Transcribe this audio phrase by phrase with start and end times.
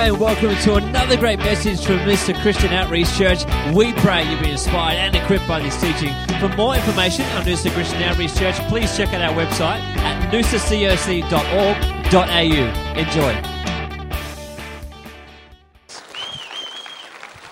[0.00, 3.44] And welcome to another great message from Noosa Christian Outreach Church.
[3.74, 6.14] We pray you be inspired and equipped by this teaching.
[6.40, 11.20] For more information on Noosa Christian Outreach Church, please check out our website at noosacoc.org.au.
[12.98, 13.42] Enjoy.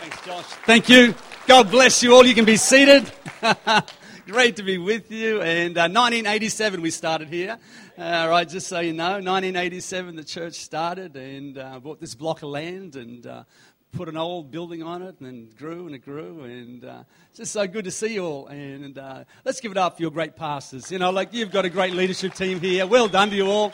[0.00, 0.44] Thanks, Josh.
[0.64, 1.14] Thank you.
[1.46, 2.24] God bless you all.
[2.24, 3.12] You can be seated.
[4.28, 5.40] Great to be with you.
[5.40, 7.58] And uh, 1987 we started here.
[7.96, 12.42] Uh, right, just so you know, 1987 the church started and uh, bought this block
[12.42, 13.44] of land and uh,
[13.92, 16.42] put an old building on it and grew and it grew.
[16.42, 18.48] And uh, it's just so good to see you all.
[18.48, 20.92] And uh, let's give it up for your great pastors.
[20.92, 22.86] You know, like you've got a great leadership team here.
[22.86, 23.72] Well done to you all.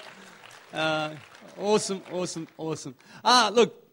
[0.73, 1.15] Uh,
[1.59, 2.95] awesome, awesome, awesome.
[3.25, 3.84] Ah, look,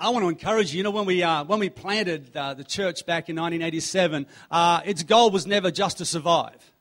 [0.00, 0.78] I want to encourage you.
[0.78, 4.80] You know, when we, uh, when we planted uh, the church back in 1987, uh,
[4.84, 6.72] its goal was never just to survive.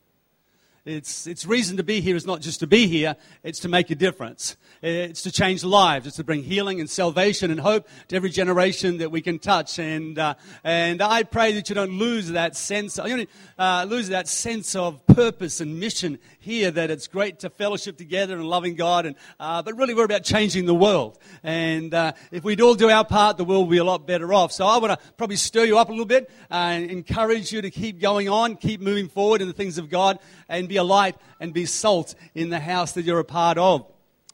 [0.87, 3.91] Its, its reason to be here is not just to be here, it's to make
[3.91, 4.55] a difference.
[4.81, 6.07] It's to change lives.
[6.07, 9.79] It's to bring healing and salvation and hope to every generation that we can touch.
[9.79, 14.75] And, uh, and I pray that you don't lose that sense, uh, lose that sense
[14.75, 19.07] of purpose and mission here, that it's great to fellowship together and loving God.
[19.07, 21.19] And, uh, but really, we're about changing the world.
[21.43, 24.33] And uh, if we'd all do our part, the world would be a lot better
[24.33, 24.53] off.
[24.53, 27.71] So I want to probably stir you up a little bit and encourage you to
[27.71, 31.15] keep going on, keep moving forward in the things of God, and be a light
[31.39, 33.85] and be salt in the house that you're a part of.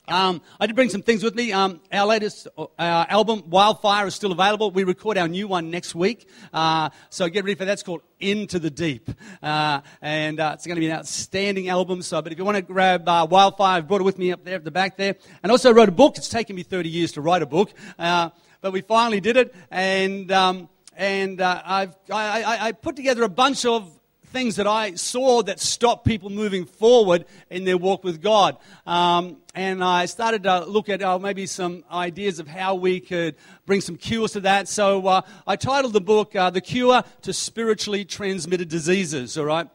[0.06, 1.54] Um, I did bring some things with me.
[1.54, 4.70] Um, our latest uh, album, Wildfire, is still available.
[4.70, 6.28] We record our new one next week.
[6.52, 7.72] Uh, so get ready for that.
[7.72, 9.10] It's called Into the Deep.
[9.42, 12.02] Uh, and uh, it's going to be an outstanding album.
[12.02, 14.44] So, but if you want to grab uh, Wildfire, I've brought it with me up
[14.44, 15.16] there at the back there.
[15.42, 16.18] And also wrote a book.
[16.18, 17.74] It's taken me 30 years to write a book.
[17.98, 19.56] Uh, but we finally did it.
[19.72, 23.98] And, um, and I've, I, I, I put together a bunch of
[24.34, 28.58] things that I saw that stopped people moving forward in their walk with God.
[28.88, 33.36] Um, and I started to look at uh, maybe some ideas of how we could
[33.68, 34.68] bring some cures to that.
[34.68, 39.70] So uh, I titled the book uh, The Cure to Spiritually Transmitted Diseases, all right?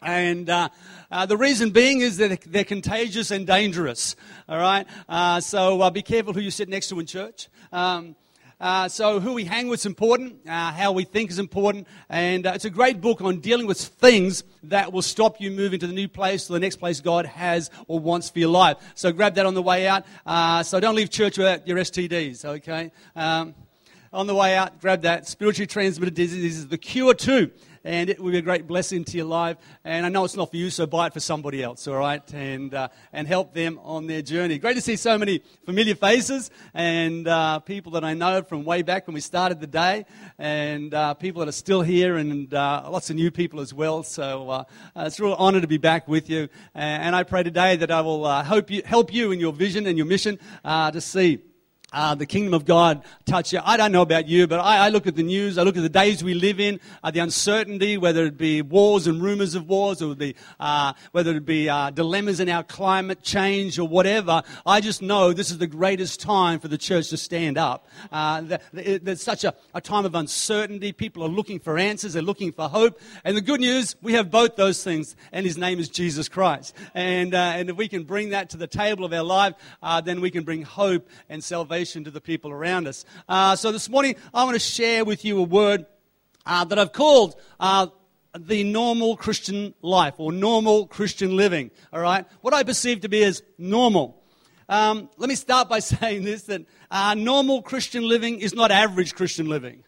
[0.00, 0.68] And uh,
[1.10, 4.14] uh, the reason being is that they're contagious and dangerous.
[4.48, 4.86] All right?
[5.08, 7.48] Uh, so uh, be careful who you sit next to in church.
[7.72, 8.14] Um,
[8.64, 12.46] uh, so, who we hang with is important, uh, how we think is important, and
[12.46, 15.86] uh, it's a great book on dealing with things that will stop you moving to
[15.86, 18.78] the new place, to the next place God has or wants for your life.
[18.94, 20.06] So, grab that on the way out.
[20.24, 22.90] Uh, so, don't leave church without your STDs, okay?
[23.14, 23.54] Um,
[24.14, 25.28] on the way out, grab that.
[25.28, 27.50] Spiritually transmitted diseases, the cure too
[27.84, 29.56] and it will be a great blessing to your life.
[29.84, 32.22] And I know it's not for you, so buy it for somebody else, all right?
[32.32, 34.58] And, uh, and help them on their journey.
[34.58, 38.82] Great to see so many familiar faces and uh, people that I know from way
[38.82, 40.06] back when we started the day,
[40.38, 44.02] and uh, people that are still here, and uh, lots of new people as well.
[44.02, 44.64] So uh,
[44.96, 46.48] uh, it's a real honor to be back with you.
[46.74, 49.96] And I pray today that I will hope you, help you in your vision and
[49.98, 51.40] your mission to see
[51.94, 53.60] uh, the kingdom of God touch you.
[53.64, 55.82] I don't know about you, but I, I look at the news, I look at
[55.82, 59.68] the days we live in, uh, the uncertainty, whether it be wars and rumors of
[59.68, 64.42] wars, or the, uh, whether it be uh, dilemmas in our climate change or whatever.
[64.66, 67.86] I just know this is the greatest time for the church to stand up.
[68.10, 70.92] Uh, there's such a, a time of uncertainty.
[70.92, 73.00] People are looking for answers, they're looking for hope.
[73.22, 76.74] And the good news, we have both those things, and his name is Jesus Christ.
[76.92, 79.54] And, uh, and if we can bring that to the table of our life,
[80.02, 83.04] then we can bring hope and salvation to the people around us.
[83.28, 85.86] Uh, so this morning, I want to share with you a word
[86.46, 87.88] uh, that I've called uh,
[88.38, 91.70] the normal Christian life or normal Christian living.
[91.92, 92.26] All right?
[92.40, 94.22] What I perceive to be as normal.
[94.68, 99.14] Um, let me start by saying this that uh, normal Christian living is not average
[99.14, 99.84] Christian living.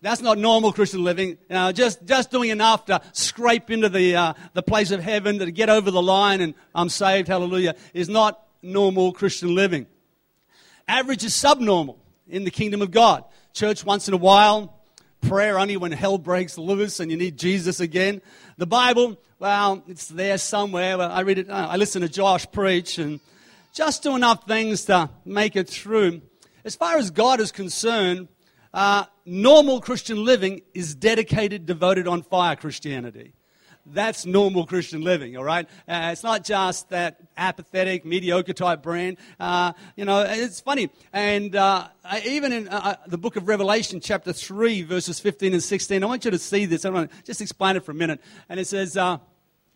[0.00, 1.28] That's not normal Christian living.
[1.28, 5.38] You know, just, just doing enough to scrape into the, uh, the place of heaven,
[5.38, 9.86] to get over the line and I'm saved, hallelujah, is not normal Christian living.
[10.88, 11.98] Average is subnormal
[12.28, 13.24] in the kingdom of God.
[13.52, 14.80] Church once in a while,
[15.20, 18.22] prayer only when hell breaks loose and you need Jesus again.
[18.56, 21.00] The Bible, well, it's there somewhere.
[21.00, 23.20] I read it, I listen to Josh preach and
[23.72, 26.22] just do enough things to make it through.
[26.64, 28.28] As far as God is concerned,
[28.74, 33.34] uh, normal Christian living is dedicated, devoted, on fire Christianity.
[33.84, 35.68] That's normal Christian living, all right?
[35.88, 39.16] Uh, it's not just that apathetic, mediocre type brand.
[39.40, 40.88] Uh, you know, it's funny.
[41.12, 41.88] And uh,
[42.24, 46.06] even in uh, uh, the book of Revelation, chapter 3, verses 15 and 16, I
[46.06, 46.84] want you to see this.
[46.84, 48.20] I want to just explain it for a minute.
[48.48, 49.18] And it says, uh,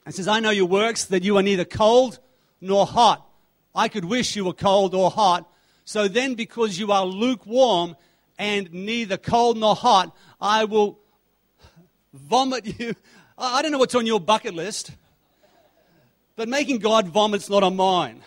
[0.07, 2.21] it says, I know your works, that you are neither cold
[2.61, 3.29] nor hot.
[3.75, 5.51] I could wish you were cold or hot.
[5.85, 7.97] So then, because you are lukewarm
[8.39, 11.01] and neither cold nor hot, I will
[12.13, 12.95] vomit you
[13.39, 14.93] I don't know what's on your bucket list,
[16.37, 18.23] but making God vomit's not on mine.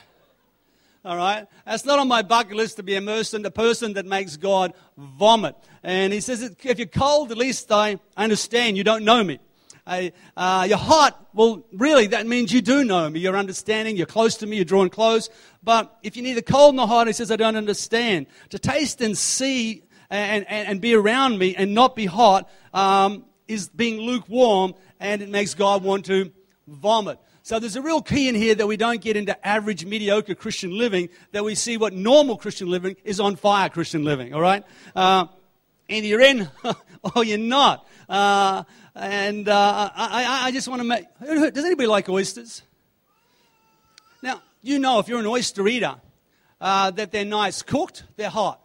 [1.03, 1.47] All right?
[1.65, 4.73] That's not on my bucket list to be a person, the person that makes God
[4.97, 5.55] vomit.
[5.81, 9.39] And he says, if you're cold, at least I understand you don't know me.
[9.87, 13.21] I, uh, you're hot, well, really, that means you do know me.
[13.21, 15.29] You're understanding, you're close to me, you're drawing close.
[15.63, 18.27] But if you need neither cold nor hot, he says, I don't understand.
[18.49, 23.25] To taste and see and, and, and be around me and not be hot um,
[23.47, 26.31] is being lukewarm, and it makes God want to
[26.67, 27.19] vomit.
[27.41, 30.77] So there's a real key in here that we don't get into average, mediocre Christian
[30.77, 34.63] living, that we see what normal Christian living is on fire Christian living, all right?
[34.95, 35.25] Uh,
[35.89, 36.47] and you're in
[37.15, 37.87] or you're not.
[38.07, 38.63] Uh,
[38.95, 41.05] and uh, I, I, just want to make.
[41.19, 42.63] Does anybody like oysters?
[44.21, 45.95] Now, you know if you're an oyster eater
[46.59, 48.59] uh, that they're nice cooked, they're hot.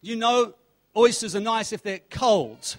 [0.00, 0.54] You know
[0.96, 2.76] oysters are nice if they're cold.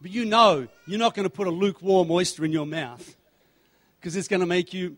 [0.00, 3.16] But you know you're not going to put a lukewarm oyster in your mouth
[3.98, 4.96] because it's going to make you.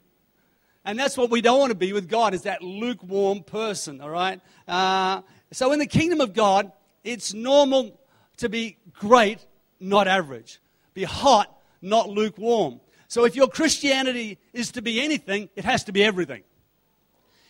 [0.85, 4.11] And that's what we don't want to be with God, is that lukewarm person, all
[4.11, 4.41] right?
[4.67, 6.73] Uh, so in the kingdom of God,
[7.05, 7.99] it's normal
[8.39, 9.45] to be great,
[9.79, 10.61] not average.
[10.95, 12.81] Be hot, not lukewarm.
[13.09, 16.43] So if your Christianity is to be anything, it has to be everything.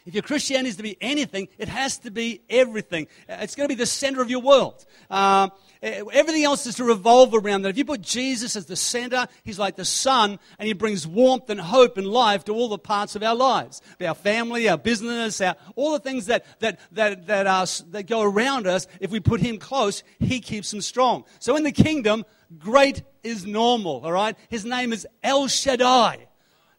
[0.07, 3.07] If your Christianity is to be anything, it has to be everything.
[3.29, 4.85] It's going to be the center of your world.
[5.11, 5.51] Uh,
[5.83, 7.69] everything else is to revolve around that.
[7.71, 11.51] If you put Jesus as the center, he's like the sun, and he brings warmth
[11.51, 15.41] and hope and life to all the parts of our lives our family, our business,
[15.41, 18.87] our, all the things that, that, that, that, are, that go around us.
[19.01, 21.25] If we put him close, he keeps them strong.
[21.39, 22.25] So in the kingdom,
[22.59, 24.37] great is normal, all right?
[24.49, 26.27] His name is El Shaddai,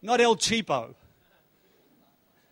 [0.01, 0.95] not El Cheapo.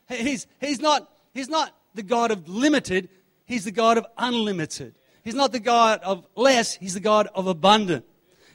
[0.09, 3.09] He's, he's, not, he's not the God of limited,
[3.45, 4.95] he's the God of unlimited.
[5.23, 8.05] He's not the God of less, he's the God of abundant.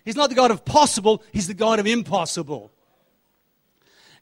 [0.05, 2.73] He's not the God of possible, he's the God of impossible.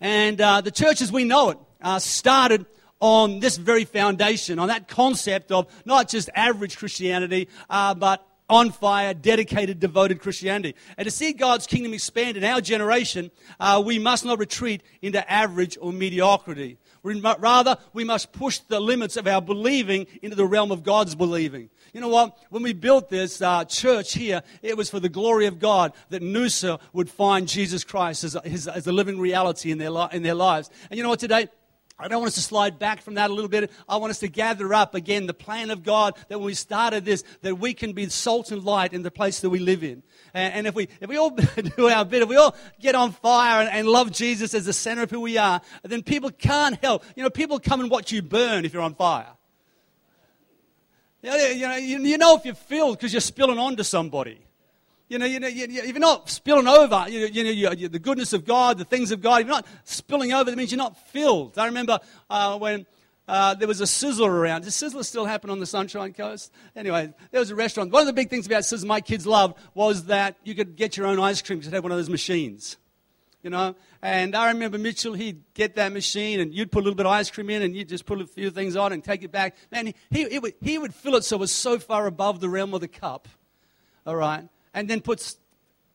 [0.00, 2.66] And uh, the church as we know it uh, started
[3.00, 8.70] on this very foundation, on that concept of not just average Christianity, uh, but on
[8.70, 10.76] fire, dedicated, devoted Christianity.
[10.98, 15.28] And to see God's kingdom expand in our generation, uh, we must not retreat into
[15.30, 16.78] average or mediocrity.
[17.02, 21.68] Rather, we must push the limits of our believing into the realm of God's believing.
[21.92, 22.38] You know what?
[22.50, 26.22] When we built this uh, church here, it was for the glory of God that
[26.22, 30.22] Noosa would find Jesus Christ as a, as a living reality in their, li- in
[30.22, 30.70] their lives.
[30.90, 31.20] And you know what?
[31.20, 31.48] Today,
[31.98, 33.70] I don't want us to slide back from that a little bit.
[33.88, 37.04] I want us to gather up again the plan of God that when we started
[37.04, 40.02] this, that we can be salt and light in the place that we live in.
[40.34, 41.30] And, if, we, if we all
[41.76, 44.72] do our bit, if we all get on fire and, and love Jesus as the
[44.72, 47.04] center of who we are, then people can't help.
[47.14, 49.26] You know, people come and watch you burn if you're on fire.
[51.22, 54.40] You know, you know, you know if you're filled because you're spilling onto somebody.
[55.12, 57.98] You know, you know, you, if you're not spilling over, you, you know, you, the
[57.98, 60.78] goodness of God, the things of God, if you're not spilling over, that means you're
[60.78, 61.58] not filled.
[61.58, 62.00] I remember
[62.30, 62.86] uh, when
[63.28, 64.62] uh, there was a Sizzler around.
[64.62, 66.50] Does Sizzler still happen on the Sunshine Coast?
[66.74, 67.92] Anyway, there was a restaurant.
[67.92, 70.96] One of the big things about Sizzler my kids loved was that you could get
[70.96, 71.58] your own ice cream.
[71.58, 72.78] You could have one of those machines,
[73.42, 73.76] you know.
[74.00, 77.12] And I remember Mitchell, he'd get that machine and you'd put a little bit of
[77.12, 79.56] ice cream in and you'd just put a few things on and take it back.
[79.70, 82.48] Man, he, he, would, he would fill it so it was so far above the
[82.48, 83.28] realm of the cup.
[84.06, 85.36] All right and then puts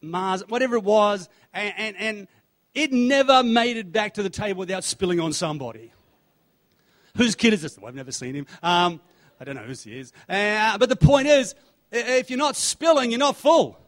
[0.01, 2.27] Mars, whatever it was, and, and, and
[2.73, 5.91] it never made it back to the table without spilling on somebody.
[7.15, 7.77] Whose kid is this?
[7.77, 8.45] Well, I've never seen him.
[8.61, 9.01] Um,
[9.39, 10.13] I don't know whose he is.
[10.29, 11.55] Uh, but the point is,
[11.91, 13.79] if you're not spilling, you're not full.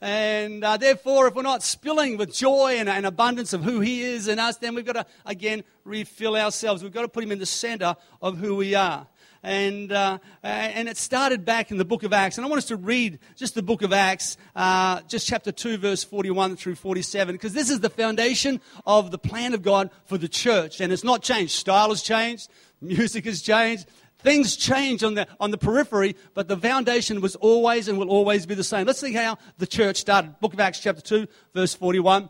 [0.00, 4.02] And uh, therefore, if we're not spilling with joy and, and, abundance of who He
[4.02, 6.82] is in us, then we've got to, again, refill ourselves.
[6.82, 9.06] We've got to put Him in the center of who we are
[9.42, 12.36] and, uh, and it started back in the book of Acts.
[12.36, 15.78] And I want us to read just the book of Acts, uh, just chapter 2,
[15.78, 20.18] verse 41 through 47, because this is the foundation of the plan of God for
[20.18, 20.80] the church.
[20.80, 21.52] And it's not changed.
[21.52, 23.86] Style has changed, music has changed.
[24.22, 28.44] Things change on the, on the periphery, but the foundation was always and will always
[28.44, 28.86] be the same.
[28.86, 30.38] Let's see how the church started.
[30.40, 32.28] Book of Acts, chapter 2, verse 41.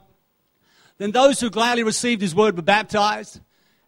[0.99, 3.41] Then those who gladly received his word were baptized.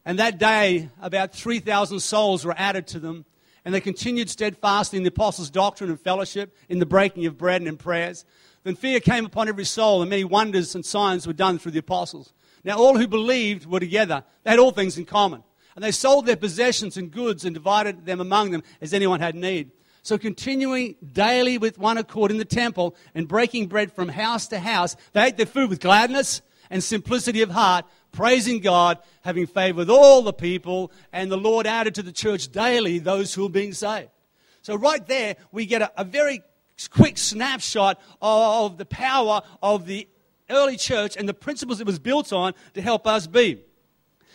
[0.04, 3.24] And that day, about 3,000 souls were added to them.
[3.64, 7.60] And they continued steadfastly in the apostles' doctrine and fellowship, in the breaking of bread
[7.60, 8.24] and in prayers.
[8.64, 11.78] Then fear came upon every soul, and many wonders and signs were done through the
[11.78, 12.32] apostles.
[12.64, 14.24] Now all who believed were together.
[14.42, 15.42] They had all things in common.
[15.74, 19.34] And they sold their possessions and goods and divided them among them as anyone had
[19.34, 19.70] need.
[20.02, 24.58] So continuing daily with one accord in the temple and breaking bread from house to
[24.58, 29.78] house, they ate their food with gladness and simplicity of heart, praising God, having favor
[29.78, 33.48] with all the people, and the Lord added to the church daily those who were
[33.48, 34.10] being saved.
[34.62, 36.42] So, right there, we get a, a very
[36.90, 40.08] quick snapshot of the power of the
[40.50, 43.60] early church and the principles it was built on to help us be.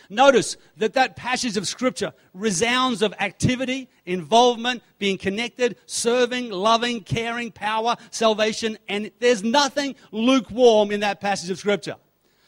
[0.09, 7.51] Notice that that passage of Scripture resounds of activity, involvement, being connected, serving, loving, caring,
[7.51, 11.95] power, salvation, and there's nothing lukewarm in that passage of Scripture.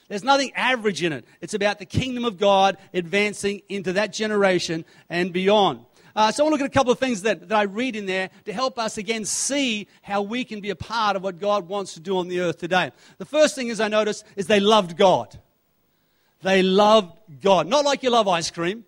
[0.10, 1.24] There's nothing average in it.
[1.40, 5.86] It's about the kingdom of God advancing into that generation and beyond.
[6.16, 7.96] Uh, so I want to look at a couple of things that, that I read
[7.96, 11.40] in there to help us again see how we can be a part of what
[11.40, 12.92] God wants to do on the earth today.
[13.20, 15.40] The first thing is I notice is they loved God.
[16.42, 17.68] They loved God.
[17.68, 18.86] Not like you love ice cream.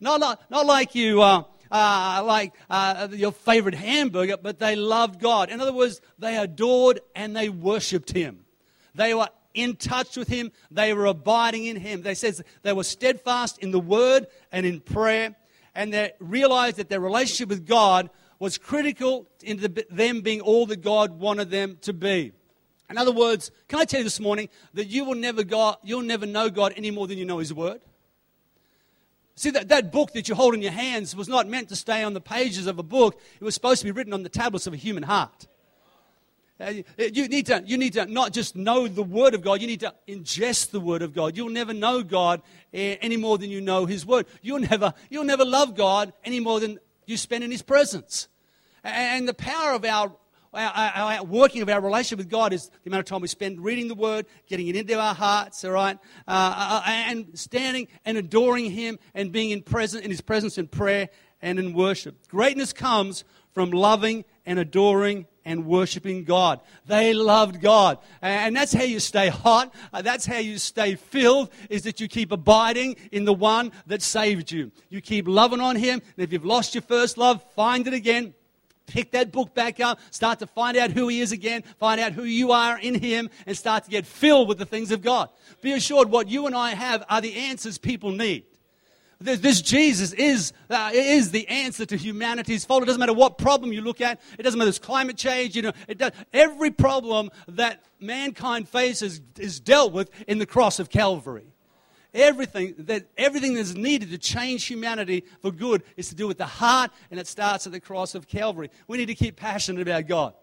[0.00, 5.20] Not, not, not like you uh, uh, like uh, your favorite hamburger, but they loved
[5.20, 5.50] God.
[5.50, 8.44] In other words, they adored and they worshipped Him.
[8.94, 10.52] They were in touch with Him.
[10.70, 12.02] They were abiding in Him.
[12.02, 15.34] They says they were steadfast in the Word and in prayer,
[15.74, 20.82] and they realized that their relationship with God was critical into them being all that
[20.82, 22.32] God wanted them to be.
[22.88, 26.02] In other words, can I tell you this morning that you will never, God, you'll
[26.02, 27.80] never know God any more than you know His Word?
[29.34, 32.02] See, that, that book that you hold in your hands was not meant to stay
[32.02, 33.20] on the pages of a book.
[33.38, 35.46] It was supposed to be written on the tablets of a human heart.
[36.58, 39.66] Uh, you, need to, you need to not just know the Word of God, you
[39.66, 41.36] need to ingest the Word of God.
[41.36, 42.40] You'll never know God
[42.72, 44.26] uh, any more than you know His Word.
[44.40, 48.28] You'll never, you'll never love God any more than you spend in His presence.
[48.82, 50.12] And the power of our
[50.54, 53.60] our, our, working of our relationship with God is the amount of time we spend
[53.60, 57.88] reading the Word, getting it into our hearts, all right, uh, uh, uh, and standing
[58.06, 61.10] and adoring Him and being in, present, in His presence in prayer
[61.42, 62.26] and in worship.
[62.28, 66.60] Greatness comes from loving and adoring and worshiping God.
[66.84, 67.98] They loved God.
[68.20, 69.72] And that's how you stay hot.
[69.92, 74.02] Uh, that's how you stay filled, is that you keep abiding in the one that
[74.02, 74.72] saved you.
[74.90, 76.02] You keep loving on Him.
[76.16, 78.34] And if you've lost your first love, find it again
[78.86, 82.12] pick that book back up, start to find out who He is again, find out
[82.12, 85.28] who you are in Him, and start to get filled with the things of God.
[85.60, 88.44] Be assured what you and I have are the answers people need.
[89.18, 92.82] This Jesus is, uh, is the answer to humanity's fault.
[92.82, 94.20] It doesn't matter what problem you look at.
[94.38, 95.56] It doesn't matter if it's climate change.
[95.56, 100.90] You know, does, every problem that mankind faces is dealt with in the cross of
[100.90, 101.46] Calvary
[102.16, 106.46] everything that everything that's needed to change humanity for good is to do with the
[106.46, 108.70] heart, and it starts at the cross of Calvary.
[108.88, 110.34] We need to keep passionate about God.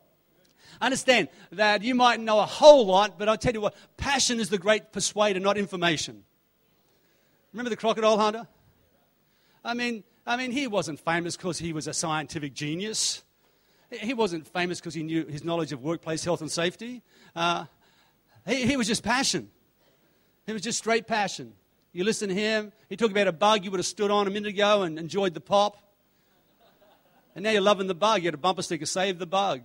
[0.80, 4.50] Understand that you might know a whole lot, but I'll tell you what, passion is
[4.50, 6.24] the great persuader, not information.
[7.52, 8.48] Remember the crocodile hunter?
[9.64, 13.24] I mean, I mean, he wasn't famous because he was a scientific genius.
[13.90, 17.02] He wasn't famous because he knew his knowledge of workplace health and safety.
[17.36, 17.66] Uh,
[18.48, 19.50] he, he was just passion.
[20.46, 21.54] He was just straight passion.
[21.94, 22.72] You listen to him.
[22.90, 25.34] He talked about a bug you would have stood on a minute ago and enjoyed
[25.34, 25.78] the pop.
[27.36, 28.22] And now you're loving the bug.
[28.22, 29.62] You had a bumper sticker, save the bug.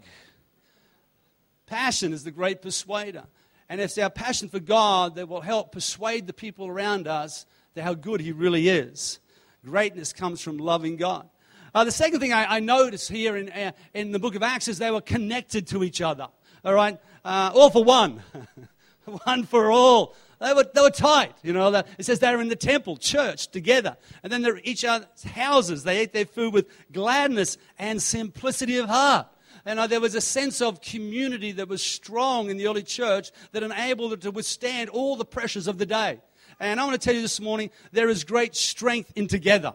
[1.67, 3.25] Passion is the great persuader.
[3.69, 7.83] And it's our passion for God that will help persuade the people around us to
[7.83, 9.21] how good He really is.
[9.65, 11.29] Greatness comes from loving God.
[11.75, 14.69] Uh, the second thing I, I notice here in, uh, in the book of Acts
[14.69, 16.29] is they were connected to each other.
[16.65, 16.99] All right?
[17.25, 18.23] Uh, all for one.
[19.25, 20.15] one for all.
[20.41, 21.75] They were, they were tight, you know.
[21.99, 23.97] It says they were in the temple, church, together.
[24.23, 25.83] And then they're each other's houses.
[25.83, 29.27] They ate their food with gladness and simplicity of heart.
[29.65, 33.33] And uh, there was a sense of community that was strong in the early church
[33.53, 36.21] that enabled it to withstand all the pressures of the day.
[36.61, 39.75] And I want to tell you this morning, there is great strength in together.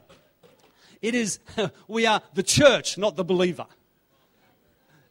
[1.02, 1.40] It is,
[1.88, 3.66] we are the church, not the believer.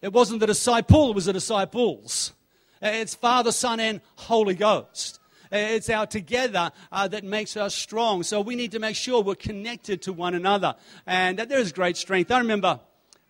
[0.02, 2.32] It wasn't the disciple, it was the disciples.
[2.80, 5.20] It's Father, Son, and Holy Ghost.
[5.50, 8.22] It's our together uh, that makes us strong.
[8.22, 10.74] So we need to make sure we're connected to one another.
[11.06, 12.30] And that there is great strength.
[12.30, 12.80] I remember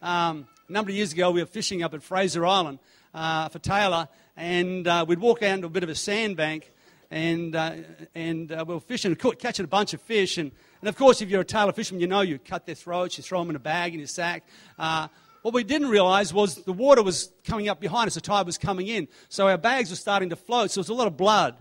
[0.00, 2.78] um, a number of years ago, we were fishing up at Fraser Island
[3.12, 6.72] uh, for tailor, and uh, we'd walk out into a bit of a sandbank,
[7.12, 7.72] and, uh,
[8.14, 10.38] and uh, we were fishing, catching a bunch of fish.
[10.38, 10.50] And,
[10.80, 13.22] and of course, if you're a tailor fisherman, you know you cut their throats, you
[13.22, 14.44] throw them in a bag in your sack.
[14.78, 15.08] Uh,
[15.42, 18.56] what we didn't realize was the water was coming up behind us, the tide was
[18.56, 19.08] coming in.
[19.28, 21.56] So our bags were starting to float, so there was a lot of blood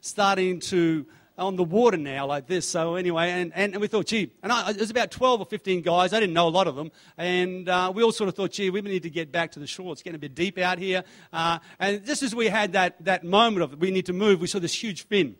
[0.00, 1.04] starting to
[1.38, 2.68] on the water now like this.
[2.68, 6.12] So anyway, and, and, we thought, gee, and I, there's about 12 or 15 guys.
[6.12, 6.90] I didn't know a lot of them.
[7.16, 9.66] And uh, we all sort of thought, gee, we need to get back to the
[9.66, 9.92] shore.
[9.92, 11.04] It's getting a bit deep out here.
[11.32, 14.46] Uh, and just as we had that, that moment of we need to move, we
[14.46, 15.36] saw this huge fin.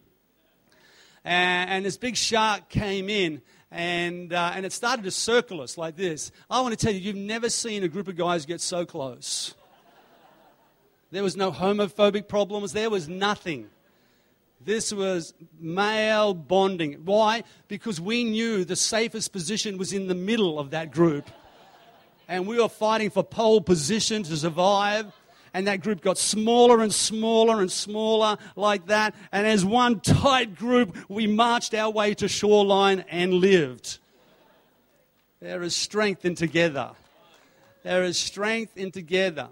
[1.25, 5.79] And, and this big shark came in and, uh, and it started to circle us
[5.79, 6.31] like this.
[6.51, 9.55] I want to tell you, you've never seen a group of guys get so close.
[11.11, 12.73] There was no homophobic problems.
[12.73, 13.69] There was nothing.
[14.65, 17.05] This was male bonding.
[17.05, 17.45] Why?
[17.69, 21.29] Because we knew the safest position was in the middle of that group.
[22.29, 25.13] And we were fighting for pole position to survive.
[25.55, 29.15] and that group got smaller and smaller and smaller like that.
[29.31, 33.99] And as one tight group, we marched our way to shoreline and lived.
[35.41, 36.93] There is strength in together.
[37.83, 39.49] There is strength in together.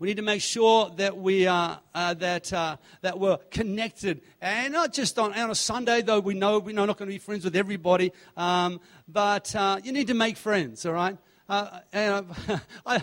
[0.00, 4.72] We need to make sure that we are uh, that uh, that we're connected, and
[4.72, 6.02] not just on, on a Sunday.
[6.02, 9.90] Though we know we're not going to be friends with everybody, um, but uh, you
[9.90, 10.86] need to make friends.
[10.86, 11.18] All right.
[11.48, 12.26] Uh, and,
[12.86, 13.02] I,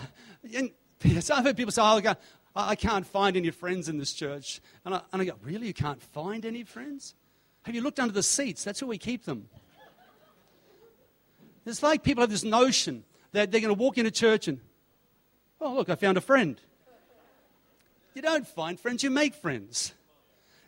[0.54, 0.70] and
[1.30, 2.14] I've heard people say, "Oh,
[2.54, 5.66] I can't find any friends in this church," and I, and I go, "Really?
[5.66, 7.14] You can't find any friends?
[7.64, 8.64] Have you looked under the seats?
[8.64, 9.48] That's where we keep them."
[11.66, 14.60] It's like people have this notion that they're going to walk into church and,
[15.60, 16.60] oh, look, I found a friend.
[18.16, 19.92] You don't find friends, you make friends.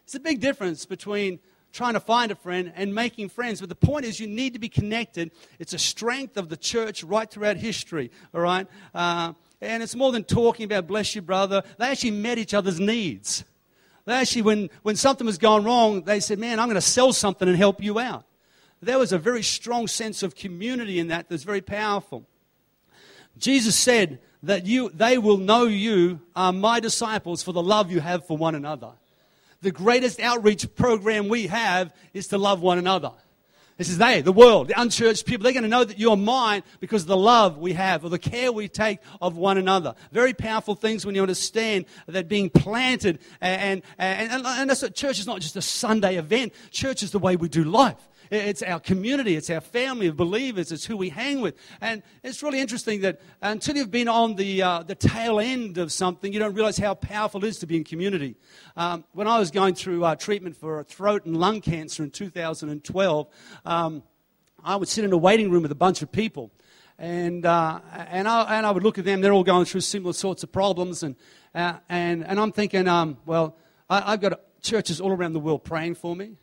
[0.04, 1.38] It's a big difference between
[1.72, 3.60] trying to find a friend and making friends.
[3.60, 5.30] But the point is, you need to be connected.
[5.58, 8.66] It's a strength of the church right throughout history, all right?
[8.94, 11.62] Uh, and it's more than talking about bless you, brother.
[11.78, 13.44] They actually met each other's needs.
[14.04, 17.14] They actually, when, when something was going wrong, they said, man, I'm going to sell
[17.14, 18.26] something and help you out.
[18.82, 22.26] There was a very strong sense of community in that that's very powerful.
[23.38, 28.00] Jesus said that you, they will know you are my disciples for the love you
[28.00, 28.90] have for one another.
[29.62, 33.12] The greatest outreach program we have is to love one another.
[33.78, 35.44] This is they, the world, the unchurched people.
[35.44, 38.18] They're going to know that you're mine because of the love we have or the
[38.18, 39.94] care we take of one another.
[40.10, 44.96] Very powerful things when you understand that being planted and, and, and, and that's what
[44.96, 46.54] church is not just a Sunday event.
[46.72, 48.07] Church is the way we do life.
[48.30, 51.56] It's our community, it's our family of believers, it's who we hang with.
[51.80, 55.92] And it's really interesting that until you've been on the, uh, the tail end of
[55.92, 58.36] something, you don't realize how powerful it is to be in community.
[58.76, 63.28] Um, when I was going through uh, treatment for throat and lung cancer in 2012,
[63.64, 64.02] um,
[64.62, 66.50] I would sit in a waiting room with a bunch of people.
[66.98, 70.12] And, uh, and, I, and I would look at them, they're all going through similar
[70.12, 71.02] sorts of problems.
[71.02, 71.14] And,
[71.54, 73.56] uh, and, and I'm thinking, um, well,
[73.88, 76.36] I, I've got churches all around the world praying for me.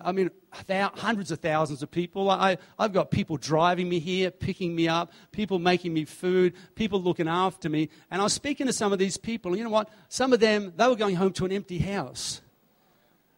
[0.00, 0.30] I mean,
[0.68, 2.28] hundreds of thousands of people.
[2.28, 7.00] I, I've got people driving me here, picking me up, people making me food, people
[7.00, 7.88] looking after me.
[8.10, 9.88] And I was speaking to some of these people, and you know what?
[10.08, 12.40] Some of them, they were going home to an empty house.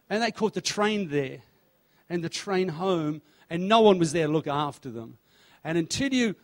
[0.09, 1.39] And they caught the train there
[2.09, 5.17] and the train home, and no one was there to look after them.
[5.63, 6.35] And until you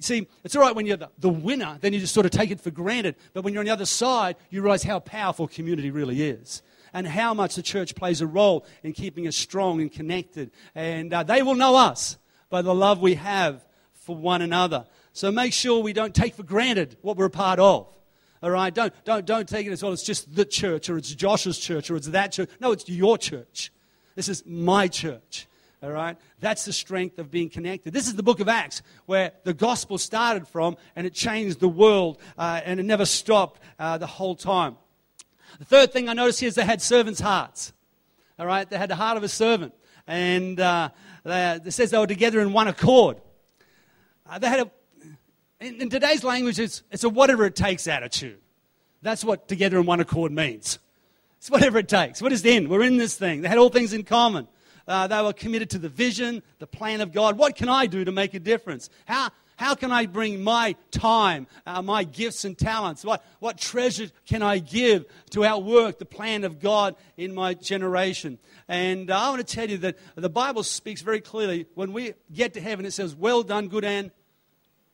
[0.00, 2.50] see, it's all right when you're the, the winner, then you just sort of take
[2.50, 3.16] it for granted.
[3.34, 7.06] But when you're on the other side, you realize how powerful community really is and
[7.06, 10.50] how much the church plays a role in keeping us strong and connected.
[10.74, 12.18] And uh, they will know us
[12.50, 14.86] by the love we have for one another.
[15.12, 17.88] So make sure we don't take for granted what we're a part of.
[18.42, 18.72] All right?
[18.72, 21.90] Don't, don't, don't take it as well, it's just the church or it's Josh's church
[21.90, 22.48] or it's that church.
[22.60, 23.72] No, it's your church.
[24.14, 25.46] This is my church.
[25.82, 26.16] All right?
[26.40, 27.92] That's the strength of being connected.
[27.92, 31.68] This is the book of Acts where the gospel started from and it changed the
[31.68, 34.76] world uh, and it never stopped uh, the whole time.
[35.58, 37.72] The third thing I noticed here is they had servants' hearts.
[38.38, 39.74] All right, they had the heart of a servant.
[40.06, 40.90] And uh,
[41.24, 43.20] they, it says they were together in one accord.
[44.28, 44.70] Uh, they had a,
[45.60, 48.38] in, in today's language, it's, it's a whatever it takes attitude.
[49.02, 50.78] That's what together in one accord means.
[51.38, 52.20] It's whatever it takes.
[52.20, 52.68] What is in?
[52.68, 53.42] We're in this thing.
[53.42, 54.48] They had all things in common.
[54.86, 57.36] Uh, they were committed to the vision, the plan of God.
[57.36, 58.88] What can I do to make a difference?
[59.04, 63.04] How, how can I bring my time, uh, my gifts and talents?
[63.04, 68.38] What, what treasure can I give to outwork the plan of God in my generation?
[68.68, 71.66] And uh, I want to tell you that the Bible speaks very clearly.
[71.74, 74.12] When we get to heaven, it says, Well done, good and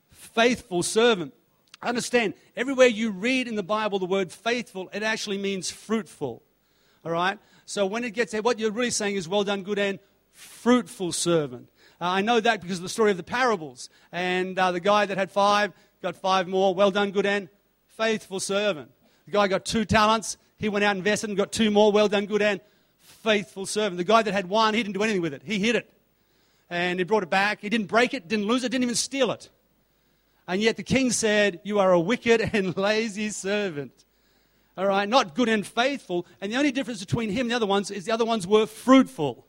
[0.09, 1.35] faithful servant.
[1.83, 6.41] Understand, everywhere you read in the Bible the word faithful, it actually means fruitful.
[7.05, 7.37] All right?
[7.67, 9.99] So when it gets there, what you're really saying is, Well done, good and
[10.31, 11.69] fruitful servant.
[12.01, 13.89] Uh, I know that because of the story of the parables.
[14.11, 16.75] And uh, the guy that had five got five more.
[16.75, 17.49] Well done, good and
[17.87, 18.91] faithful servant.
[19.25, 20.37] The guy got two talents.
[20.57, 21.91] He went out and invested and got two more.
[21.91, 22.61] Well done, good and
[22.99, 23.97] faithful servant.
[23.97, 25.41] The guy that had one, he didn't do anything with it.
[25.43, 25.91] He hid it.
[26.69, 27.61] And he brought it back.
[27.61, 29.49] He didn't break it, didn't lose it, didn't even steal it.
[30.47, 33.91] And yet the king said, You are a wicked and lazy servant.
[34.77, 36.27] All right, not good and faithful.
[36.41, 38.65] And the only difference between him and the other ones is the other ones were
[38.65, 39.45] fruitful.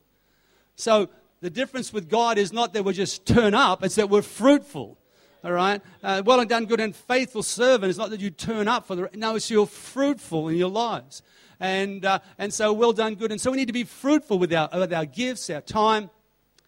[0.76, 1.09] So
[1.40, 4.99] the difference with God is not that we just turn up, it's that we're fruitful.
[5.44, 5.81] All right?
[6.03, 7.90] Uh, well done, good and faithful servant.
[7.90, 9.11] It's not that you turn up for the.
[9.14, 11.22] No, it's you're fruitful in your lives.
[11.61, 13.31] And, uh, and so, well done, good.
[13.31, 16.11] And so, we need to be fruitful with our, with our gifts, our time,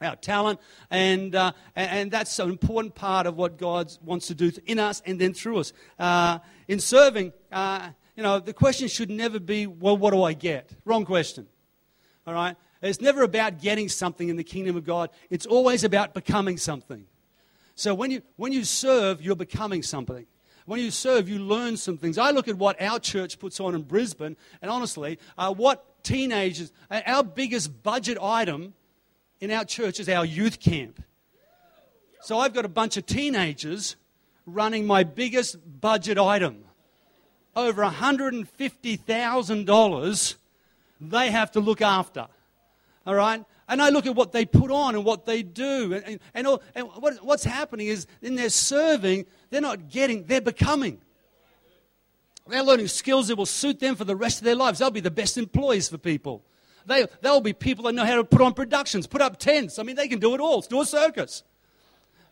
[0.01, 0.61] our talent.
[0.91, 4.79] And, uh, and, and, that's an important part of what God wants to do in
[4.79, 5.73] us and then through us.
[5.99, 10.33] Uh, in serving, uh, you know, the question should never be, well, what do I
[10.33, 10.71] get?
[10.85, 11.47] Wrong question.
[12.27, 12.57] All right?
[12.81, 17.07] It's never about getting something in the kingdom of God, it's always about becoming something.
[17.75, 20.27] So when you, when you serve, you're becoming something.
[20.67, 22.19] When you serve, you learn some things.
[22.19, 26.73] I look at what our church puts on in Brisbane, and honestly, uh, what teenagers,
[26.91, 28.75] uh, our biggest budget item
[29.41, 31.03] in our church is our youth camp.
[32.21, 33.97] So I've got a bunch of teenagers
[34.45, 36.65] running my biggest budget item.
[37.57, 40.35] Over $150,000
[41.01, 42.27] they have to look after.
[43.09, 43.43] All right?
[43.71, 45.95] And I look at what they put on and what they do.
[45.95, 50.25] And, and, and, all, and what, what's happening is in their serving, they're not getting,
[50.25, 51.01] they're becoming.
[52.47, 54.79] They're learning skills that will suit them for the rest of their lives.
[54.79, 56.45] They'll be the best employees for people.
[56.85, 59.79] They, they'll be people that know how to put on productions, put up tents.
[59.79, 60.61] I mean, they can do it all.
[60.61, 61.45] do a circus.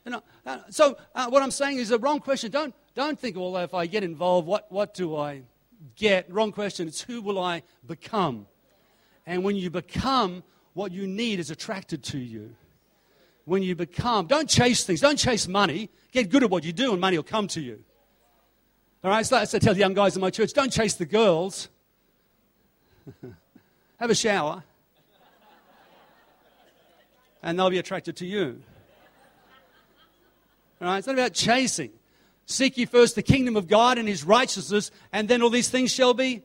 [0.05, 2.51] You know, uh, so uh, what I'm saying is a wrong question.
[2.51, 5.41] Don't, don't think, well, if I get involved, what, what do I
[5.95, 6.31] get?
[6.31, 6.87] Wrong question.
[6.87, 8.47] It's who will I become?
[9.27, 10.45] And when you become,
[10.77, 12.55] what you need is attracted to you.
[13.47, 15.89] When you become, don't chase things, don't chase money.
[16.13, 17.83] Get good at what you do, and money will come to you.
[19.03, 21.71] All right, so I tell the young guys in my church don't chase the girls,
[24.01, 24.65] have a shower,
[27.43, 28.63] and they'll be attracted to you.
[30.83, 31.91] All right, it's not about chasing.
[32.45, 35.91] Seek ye first the kingdom of God and his righteousness, and then all these things
[35.91, 36.43] shall be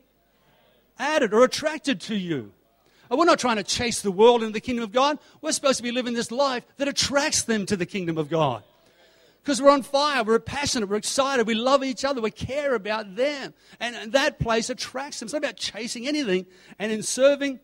[0.98, 2.52] added or attracted to you.
[3.12, 5.18] And we're not trying to chase the world into the kingdom of God.
[5.42, 8.62] We're supposed to be living this life that attracts them to the kingdom of God.
[9.42, 13.14] Because we're on fire, we're passionate, we're excited, we love each other, we care about
[13.14, 13.52] them.
[13.80, 15.26] And that place attracts them.
[15.26, 16.46] It's not about chasing anything.
[16.78, 17.60] And in serving,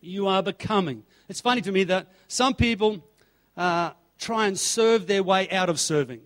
[0.00, 1.02] you are becoming.
[1.28, 3.04] It's funny to me that some people
[3.58, 6.22] uh, try and serve their way out of serving,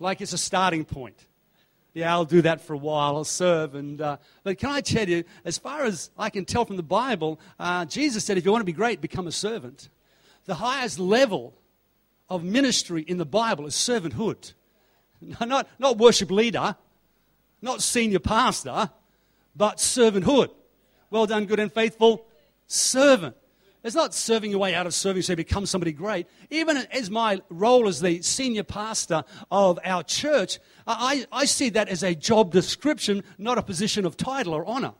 [0.00, 1.24] like it's a starting point
[1.94, 3.16] yeah, I'll do that for a while.
[3.16, 3.74] I'll serve.
[3.74, 6.82] And, uh, but can I tell you, as far as I can tell from the
[6.82, 9.90] Bible, uh, Jesus said, if you want to be great, become a servant.
[10.46, 11.54] The highest level
[12.28, 14.54] of ministry in the Bible is servanthood.
[15.40, 16.74] Not, not worship leader,
[17.60, 18.90] not senior pastor,
[19.54, 20.50] but servanthood.
[21.10, 22.26] Well done, good and faithful
[22.66, 23.36] servant.
[23.84, 26.28] It's not serving your way out of serving so you become somebody great.
[26.50, 31.88] Even as my role as the senior pastor of our church, I, I see that
[31.88, 34.94] as a job description, not a position of title or honor.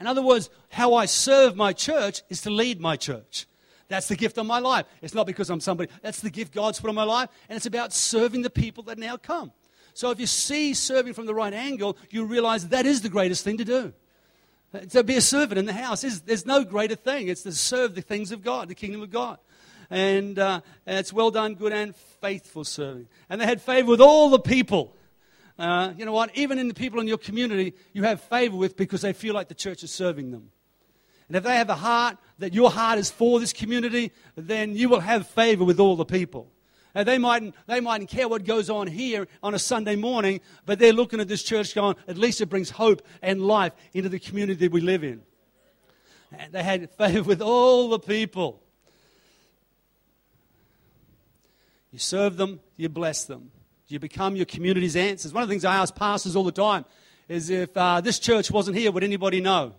[0.00, 3.46] In other words, how I serve my church is to lead my church.
[3.88, 4.86] That's the gift of my life.
[5.02, 7.66] It's not because I'm somebody, that's the gift God's put on my life, and it's
[7.66, 9.52] about serving the people that now come.
[9.92, 13.44] So if you see serving from the right angle, you realize that is the greatest
[13.44, 13.92] thing to do.
[14.90, 17.28] To be a servant in the house is there's no greater thing.
[17.28, 19.38] It's to serve the things of God, the kingdom of God.
[19.88, 23.06] And, uh, and it's well done, good and faithful serving.
[23.28, 24.96] And they had favor with all the people.
[25.58, 26.36] Uh, you know what?
[26.36, 29.46] Even in the people in your community, you have favor with because they feel like
[29.46, 30.50] the church is serving them.
[31.28, 34.88] And if they have a heart that your heart is for this community, then you
[34.88, 36.50] will have favor with all the people.
[36.94, 40.78] Uh, they, mightn't, they mightn't care what goes on here on a Sunday morning, but
[40.78, 44.18] they're looking at this church going, at least it brings hope and life into the
[44.18, 45.22] community we live in.
[46.32, 48.62] And they had favor with all the people.
[51.90, 53.50] You serve them, you bless them.
[53.88, 55.32] You become your community's answers.
[55.32, 56.84] One of the things I ask pastors all the time
[57.28, 59.74] is if uh, this church wasn't here, would anybody know?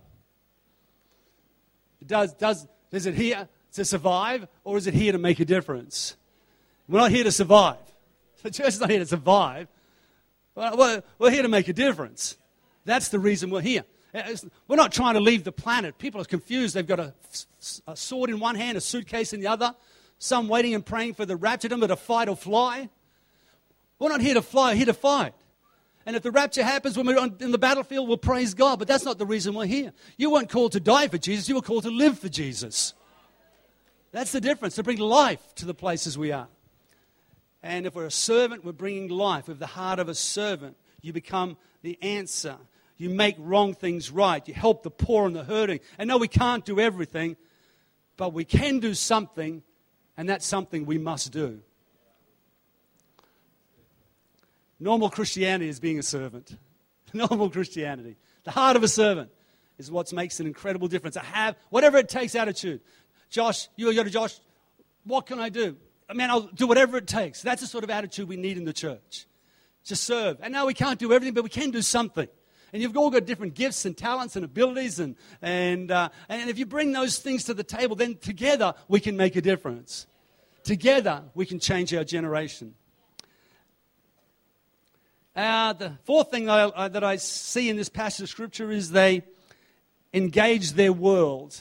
[2.05, 6.15] Does, does, is it here to survive or is it here to make a difference?
[6.87, 7.77] We're not here to survive.
[8.43, 9.67] The church is not here to survive.
[10.55, 12.37] We're here to make a difference.
[12.85, 13.83] That's the reason we're here.
[14.13, 14.35] Uh,
[14.67, 15.97] we're not trying to leave the planet.
[15.97, 16.75] People are confused.
[16.75, 17.13] They've got a,
[17.87, 19.75] a sword in one hand, a suitcase in the other.
[20.19, 22.87] Some waiting and praying for the rapture, them to fight or fly.
[23.99, 25.33] We're not here to fly, we're here to fight.
[26.05, 28.77] And if the rapture happens when we're on, in the battlefield, we'll praise God.
[28.79, 29.91] But that's not the reason we're here.
[30.17, 32.93] You weren't called to die for Jesus, you were called to live for Jesus.
[34.11, 36.47] That's the difference, to bring life to the places we are.
[37.65, 39.47] And if we're a servant, we're bringing life.
[39.47, 42.57] With the heart of a servant, you become the answer.
[42.95, 44.47] You make wrong things right.
[44.47, 45.79] You help the poor and the hurting.
[45.97, 47.37] And no, we can't do everything,
[48.17, 49.63] but we can do something,
[50.15, 51.59] and that's something we must do.
[54.79, 56.55] Normal Christianity is being a servant.
[57.13, 58.15] Normal Christianity.
[58.43, 59.31] The heart of a servant
[59.79, 61.17] is what makes an incredible difference.
[61.17, 62.81] I have whatever it takes attitude.
[63.31, 64.39] Josh, you go to Josh,
[65.03, 65.77] what can I do?
[66.13, 67.41] Man, I'll do whatever it takes.
[67.41, 69.25] That's the sort of attitude we need in the church
[69.85, 70.37] to serve.
[70.41, 72.27] And now we can't do everything, but we can do something.
[72.73, 74.99] And you've all got different gifts and talents and abilities.
[74.99, 78.99] And, and, uh, and if you bring those things to the table, then together we
[78.99, 80.07] can make a difference.
[80.63, 82.75] Together we can change our generation.
[85.35, 88.91] Uh, the fourth thing I, uh, that I see in this passage of Scripture is
[88.91, 89.23] they
[90.13, 91.59] engaged their world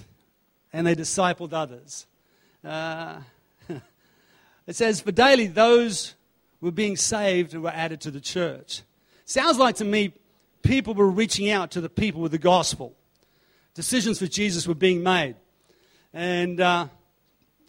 [0.72, 2.06] and they discipled others.
[2.64, 3.18] Uh,
[4.66, 6.14] it says, For daily those
[6.60, 8.82] were being saved and were added to the church.
[9.24, 10.12] Sounds like to me
[10.62, 12.94] people were reaching out to the people with the gospel.
[13.74, 15.36] Decisions for Jesus were being made.
[16.12, 16.88] And uh,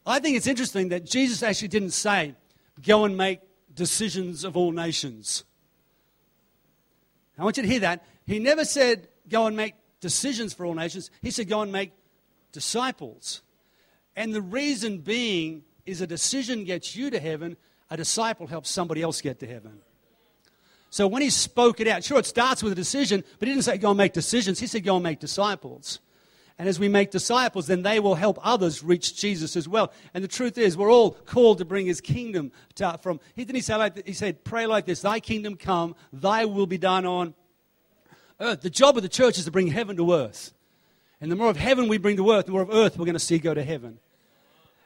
[0.06, 2.36] I think it's interesting that Jesus actually didn't say,
[2.82, 3.42] go and make
[3.74, 5.44] decisions of all nations.
[7.38, 8.06] I want you to hear that.
[8.26, 11.12] He never said, go and make decisions for all nations.
[11.22, 11.92] He said, go and make
[12.52, 13.42] disciples.
[14.16, 17.58] And the reason being is a decision gets you to heaven,
[17.90, 19.80] a disciple helps somebody else get to heaven.
[20.90, 23.66] So when he spoke it out, sure, it starts with a decision, but he didn't
[23.66, 24.60] say go and make decisions.
[24.60, 26.00] He said go and make disciples.
[26.58, 29.92] And as we make disciples, then they will help others reach Jesus as well.
[30.14, 33.20] And the truth is, we're all called to bring his kingdom to, from.
[33.36, 36.78] He didn't say like he said, pray like this: Thy kingdom come, Thy will be
[36.78, 37.34] done on
[38.40, 38.62] earth.
[38.62, 40.54] The job of the church is to bring heaven to earth.
[41.20, 43.14] And the more of heaven we bring to earth, the more of earth we're going
[43.14, 44.00] to see go to heaven.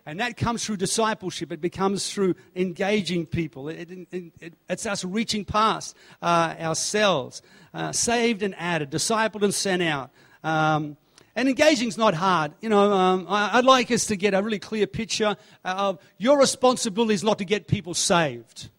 [0.09, 1.51] And that comes through discipleship.
[1.51, 3.69] It becomes through engaging people.
[3.69, 7.43] It, it, it, it's us reaching past uh, ourselves.
[7.75, 10.09] Uh, saved and added, discipled and sent out.
[10.43, 10.97] Um,
[11.35, 12.53] and engaging is not hard.
[12.59, 16.39] You know, um, I, would like us to get a really clear picture of your
[16.39, 18.69] responsibility is not to get people saved.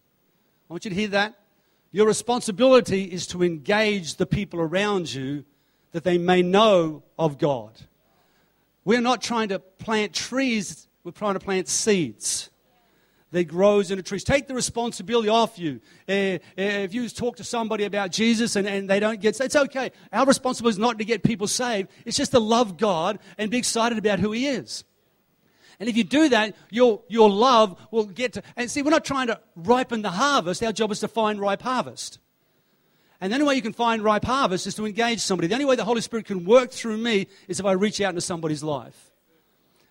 [0.69, 1.39] I want you to hear that.
[1.93, 5.45] Your responsibility is to engage the people around you
[5.93, 7.71] that they may know of God.
[8.83, 12.49] We're not trying to plant trees we're trying to plant seeds
[13.31, 14.23] that grows into trees.
[14.23, 15.79] Take the responsibility off you.
[16.07, 19.91] Uh, if you talk to somebody about Jesus and, and they don't get it's okay.
[20.11, 21.89] Our responsibility is not to get people saved.
[22.05, 24.83] It's just to love God and be excited about who He is.
[25.79, 28.43] And if you do that, your, your love will get to.
[28.55, 30.61] And see, we're not trying to ripen the harvest.
[30.61, 32.19] Our job is to find ripe harvest.
[33.19, 35.47] And the only way you can find ripe harvest is to engage somebody.
[35.47, 38.09] The only way the Holy Spirit can work through me is if I reach out
[38.09, 39.10] into somebody's life.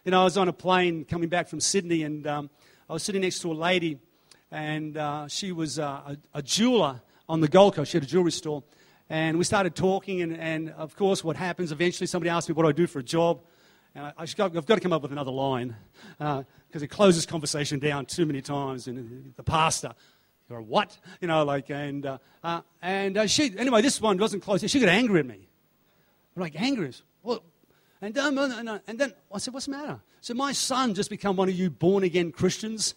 [0.03, 2.49] You know, I was on a plane coming back from Sydney, and um,
[2.89, 3.99] I was sitting next to a lady,
[4.51, 7.91] and uh, she was uh, a, a, jeweler on the Gold Coast.
[7.91, 8.63] She had a jewelry store.
[9.11, 12.63] And we started talking, and, and of course, what happens eventually, somebody asked me what
[12.63, 13.43] do I do for a job.
[13.95, 15.77] And I, have got, got, to come up with another line
[16.17, 18.87] because uh, it closes conversation down too many times.
[18.89, 19.93] And the pastor,
[20.49, 20.97] or what?
[21.21, 24.67] You know, like, and, uh, uh, and uh, she, anyway, this one wasn't close.
[24.67, 25.47] She got angry at me.
[26.37, 26.91] I'm like, angry?
[27.23, 27.43] Well,
[28.03, 28.39] and, um,
[28.87, 30.01] and then I said, What's the matter?
[30.21, 32.95] So my son just become one of you born again Christians.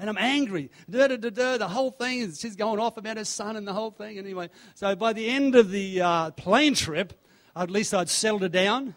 [0.00, 0.70] And I'm angry.
[0.88, 3.72] Da, da, da, da, the whole thing, she's going off about her son and the
[3.72, 4.16] whole thing.
[4.16, 7.14] Anyway, so by the end of the uh, plane trip,
[7.56, 8.94] at least I'd settled her down.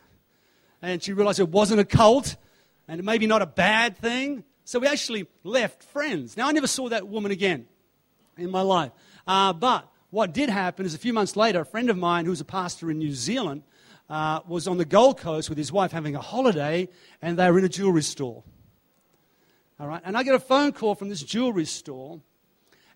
[0.82, 2.36] And she realized it wasn't a cult
[2.88, 4.43] and maybe not a bad thing.
[4.63, 6.38] So we actually left friends.
[6.38, 7.65] Now, I never saw that woman again
[8.38, 8.91] in my life.
[9.25, 12.32] Uh, but what did happen is a few months later, a friend of mine who
[12.32, 13.63] was a pastor in New Zealand
[14.12, 16.89] uh, was on the Gold Coast with his wife having a holiday,
[17.21, 18.43] and they were in a jewelry store.
[19.80, 22.19] All right, and I get a phone call from this jewelry store,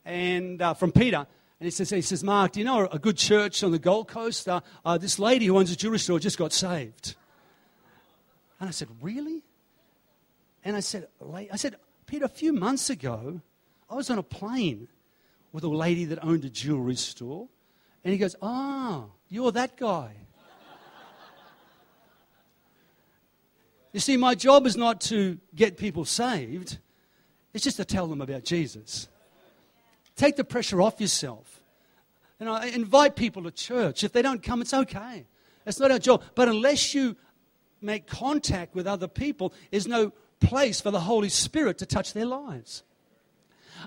[0.04, 1.26] and uh, from Peter,
[1.60, 4.10] and he says, he says, Mark, do you know a good church on the Gold
[4.10, 4.50] Coast?
[4.50, 7.16] Uh, uh, this lady who owns a jewelry store just got saved.
[8.60, 9.42] And I said, really?
[10.66, 13.40] And I said, I said, Peter, a few months ago,
[13.90, 14.90] I was on a plane
[15.54, 17.48] with a lady that owned a jewelry store.
[18.04, 20.25] And he goes, ah, oh, you're that guy.
[23.96, 26.80] You see, my job is not to get people saved,
[27.54, 29.08] it's just to tell them about Jesus.
[30.18, 31.62] Take the pressure off yourself.
[32.38, 34.04] You know, invite people to church.
[34.04, 35.26] If they don't come, it's okay.
[35.66, 36.24] It's not our job.
[36.36, 37.16] But unless you
[37.80, 42.26] make contact with other people, there's no place for the Holy Spirit to touch their
[42.26, 42.84] lives.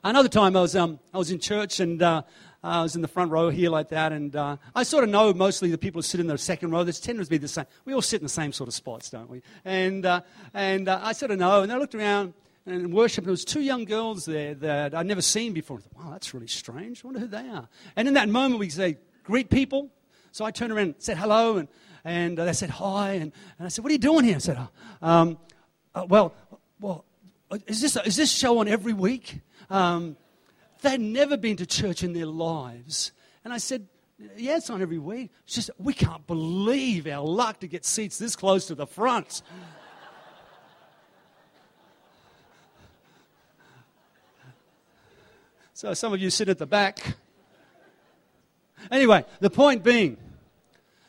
[0.03, 2.23] Another time I was, um, I was in church and uh,
[2.63, 5.33] I was in the front row here like that, and uh, I sort of know
[5.33, 6.83] mostly the people who sit in the second row.
[6.83, 7.67] There's tend to be the same.
[7.85, 9.43] We all sit in the same sort of spots, don't we?
[9.65, 10.23] And, uh,
[10.55, 12.35] and uh, I sort of know, and I looked around
[12.67, 15.79] and worship, and there was two young girls there that I'd never seen before.
[15.79, 17.05] I thought, wow, that's really strange.
[17.05, 17.69] I wonder who they are.
[17.95, 19.91] And in that moment, we say, greet people.
[20.33, 21.69] So I turned around and said hello, and,
[22.05, 24.37] and they said hi, and, and I said, what are you doing here?
[24.37, 24.69] I said,
[25.01, 25.39] um,
[25.95, 26.35] uh, well,
[26.81, 27.05] well,
[27.67, 29.41] is this, is this show on every week?
[29.71, 30.17] Um,
[30.81, 33.13] They'd never been to church in their lives.
[33.45, 33.87] And I said,
[34.37, 35.31] Yeah, it's not every week.
[35.45, 39.43] It's just, we can't believe our luck to get seats this close to the front.
[45.75, 47.17] so some of you sit at the back.
[48.91, 50.17] Anyway, the point being,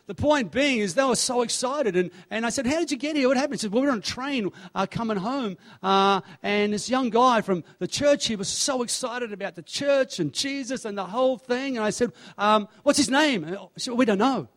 [0.10, 1.96] the point being is they were so excited.
[1.96, 3.28] And, and I said, How did you get here?
[3.28, 3.54] What happened?
[3.54, 5.56] He said, Well, we were on a train uh, coming home.
[5.84, 10.18] Uh, and this young guy from the church, he was so excited about the church
[10.18, 11.78] and Jesus and the whole thing.
[11.78, 13.44] And I said, um, What's his name?
[13.44, 14.48] He said, well, We don't know.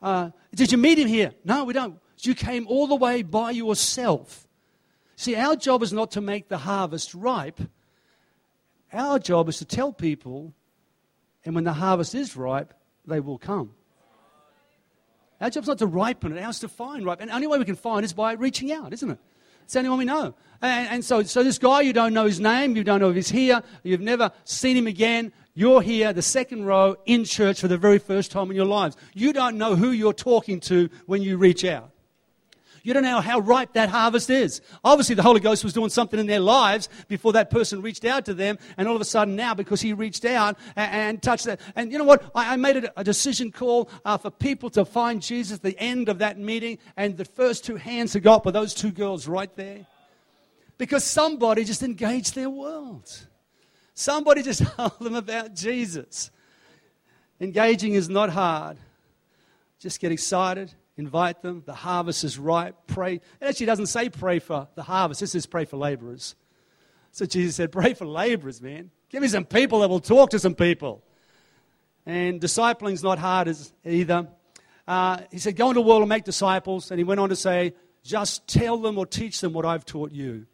[0.00, 1.34] Uh, did you meet him here?
[1.44, 2.00] No, we don't.
[2.20, 4.48] You came all the way by yourself.
[5.16, 7.60] See, our job is not to make the harvest ripe.
[8.90, 10.54] Our job is to tell people,
[11.44, 12.72] and when the harvest is ripe,
[13.06, 13.72] they will come.
[15.40, 17.20] Our job's not to ripen it, ours to find ripe.
[17.20, 19.18] And the only way we can find is by reaching out, isn't it?
[19.64, 20.34] It's the only one we know.
[20.60, 23.16] And, and, so, so this guy, you don't know his name, you don't know if
[23.16, 25.32] he's here, you've never seen him again.
[25.54, 28.96] You're here, the second row, in church for the very first time in your lives.
[29.14, 31.93] You don't know who you're talking to when you reach out.
[32.84, 34.60] You don't know how ripe that harvest is.
[34.84, 38.26] Obviously, the Holy Ghost was doing something in their lives before that person reached out
[38.26, 41.46] to them, and all of a sudden now, because he reached out and, and touched
[41.46, 41.60] that.
[41.76, 42.30] And you know what?
[42.34, 45.78] I, I made a, a, decision call uh, for people to find Jesus at the
[45.80, 49.26] end of that meeting, and the first two hands I got were those two girls
[49.26, 49.86] right there.
[50.76, 53.10] Because somebody just engaged their world.
[53.94, 56.30] Somebody just told them about Jesus.
[57.40, 58.76] Engaging is not hard.
[59.78, 61.62] Just get excited invite them.
[61.66, 62.76] The harvest is ripe.
[62.86, 63.14] Pray.
[63.14, 66.34] It actually doesn't say pray for the harvest, it says pray for laborers.
[67.14, 68.90] So Jesus said, Pray for laborers, man.
[69.08, 71.04] Give me some people that will talk to some people.
[72.04, 74.26] And discipling's not hard either.
[74.86, 76.90] Uh, he said, Go into the world and make disciples.
[76.90, 80.10] And he went on to say, Just tell them or teach them what I've taught
[80.10, 80.46] you.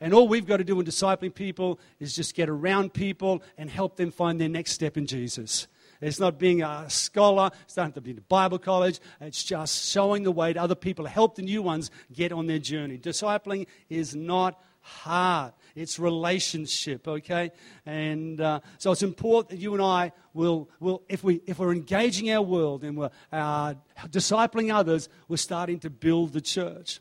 [0.00, 3.68] And all we've got to do in discipling people is just get around people and
[3.68, 5.68] help them find their next step in Jesus.
[6.00, 7.50] It's not being a scholar.
[7.64, 9.00] It's not to be in Bible college.
[9.20, 12.46] It's just showing the way to other people, to help the new ones get on
[12.46, 12.98] their journey.
[12.98, 15.52] Discipling is not hard.
[15.76, 17.52] It's relationship, okay?
[17.86, 21.72] And uh, so it's important that you and I will, will if, we, if we're
[21.72, 23.74] engaging our world and we're uh,
[24.06, 27.00] discipling others, we're starting to build the church.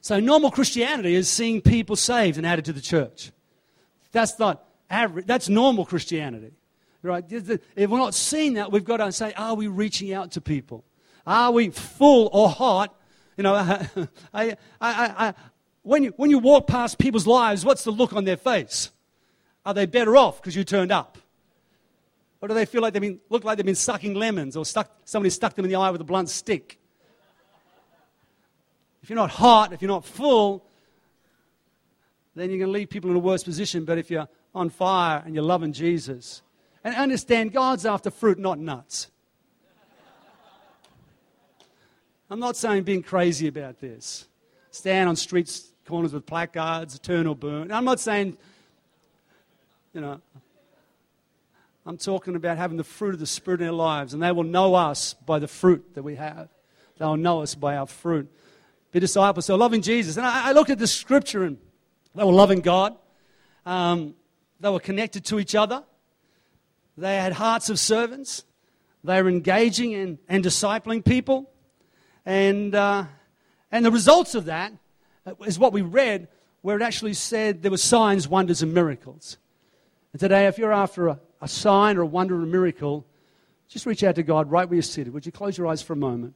[0.00, 3.32] So normal Christianity is seeing people saved and added to the church.
[4.12, 5.26] That's not average.
[5.26, 6.52] That's normal Christianity.
[7.06, 7.24] Right?
[7.28, 10.84] If we're not seeing that, we've got to say, are we reaching out to people?
[11.26, 12.94] Are we full or hot?
[13.36, 13.54] You know,
[14.34, 15.34] I, I, I,
[15.82, 18.90] when, you, when you walk past people's lives, what's the look on their face?
[19.64, 21.18] Are they better off because you turned up?
[22.40, 24.90] Or do they feel like they've been, look like they've been sucking lemons or stuck,
[25.04, 26.78] somebody stuck them in the eye with a blunt stick?
[29.02, 30.64] If you're not hot, if you're not full,
[32.34, 33.84] then you're going to leave people in a worse position.
[33.84, 36.42] But if you're on fire and you're loving Jesus,
[36.86, 39.08] and understand God's after fruit, not nuts.
[42.30, 44.28] I'm not saying being crazy about this.
[44.70, 47.72] Stand on streets, corners with placards, or burn.
[47.72, 48.36] I'm not saying,
[49.94, 50.20] you know,
[51.84, 54.44] I'm talking about having the fruit of the Spirit in our lives, and they will
[54.44, 56.48] know us by the fruit that we have.
[56.98, 58.30] They'll know us by our fruit.
[58.92, 59.46] Be disciples.
[59.46, 60.16] So loving Jesus.
[60.18, 61.58] And I, I looked at the scripture, and
[62.14, 62.96] they were loving God.
[63.64, 64.14] Um,
[64.60, 65.82] they were connected to each other.
[66.96, 68.44] They had hearts of servants.
[69.04, 71.50] They were engaging and, and discipling people.
[72.24, 73.04] And, uh,
[73.70, 74.72] and the results of that
[75.44, 76.28] is what we read,
[76.62, 79.38] where it actually said there were signs, wonders, and miracles.
[80.12, 83.06] And today, if you're after a, a sign or a wonder or a miracle,
[83.68, 85.12] just reach out to God right where you're seated.
[85.12, 86.34] Would you close your eyes for a moment?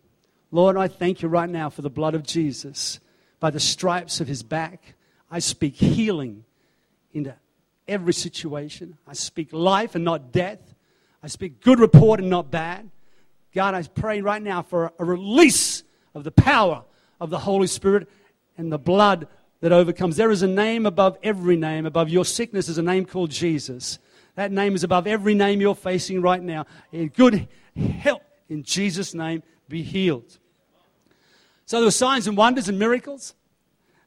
[0.51, 3.01] Lord, I thank you right now for the blood of Jesus.
[3.39, 4.95] By the stripes of his back,
[5.31, 6.45] I speak healing
[7.13, 7.35] into
[7.91, 8.97] every situation.
[9.07, 10.61] I speak life and not death.
[11.23, 12.89] I speak good report and not bad.
[13.53, 15.83] God, I pray right now for a release
[16.15, 16.85] of the power
[17.21, 18.09] of the Holy Spirit
[18.57, 19.27] and the blood
[19.61, 20.17] that overcomes.
[20.17, 21.85] There is a name above every name.
[21.85, 23.99] Above your sickness is a name called Jesus.
[24.37, 26.67] That name is above every name you're facing right now.
[26.93, 30.39] In good help in Jesus' name, be healed.
[31.67, 33.35] So there were signs and wonders and miracles.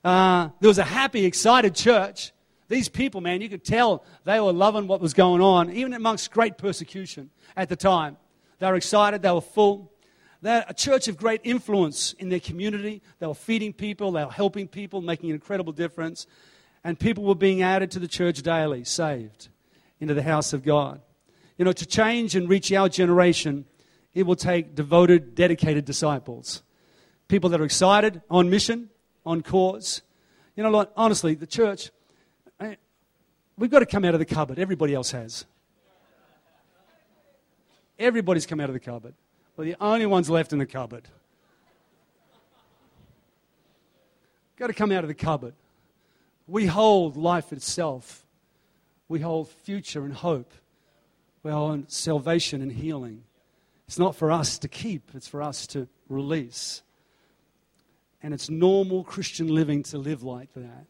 [0.04, 2.33] Uh, there was a happy, excited church.
[2.74, 6.32] These people, man, you could tell they were loving what was going on, even amongst
[6.32, 8.18] great persecution at the time.
[8.58, 9.92] They were excited, they were full.
[10.42, 13.04] They're a church of great influence in their community.
[13.20, 16.26] They were feeding people, they were helping people, making an incredible difference.
[16.84, 19.50] And people were being added to the church daily, saved
[20.00, 21.00] into the house of God.
[21.60, 23.66] You know, to change and reach our generation,
[24.16, 26.64] it will take devoted, dedicated disciples.
[27.28, 28.90] People that are excited, on mission,
[29.28, 30.02] on cause.
[30.56, 31.92] You know, honestly, the church,
[32.64, 32.76] Eh,
[33.58, 34.58] we've got to come out of the cupboard.
[34.58, 35.46] Everybody else has.
[38.00, 39.14] Everybody's come out of the cupboard.
[39.56, 41.08] We're the only ones left in the cupboard.
[44.58, 45.54] Got to come out of the cupboard.
[46.48, 48.26] We hold life itself.
[49.08, 50.54] We hold future and hope.
[51.44, 53.24] We hold salvation and healing.
[53.88, 56.82] It's not for us to keep, it's for us to release.
[58.22, 60.86] And it's normal Christian living to live like that.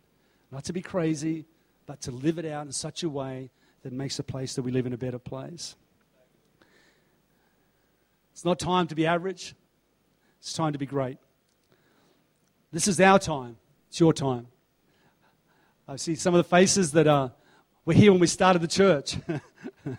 [0.52, 1.46] Not to be crazy,
[1.86, 3.50] but to live it out in such a way
[3.84, 5.76] that makes the place that we live in a better place.
[8.32, 9.56] It's not time to be average,
[10.40, 11.18] it's time to be great.
[12.72, 13.58] This is our time,
[13.90, 14.48] it's your time.
[15.88, 17.32] I see some of the faces that are
[17.86, 19.18] were here when we started the church.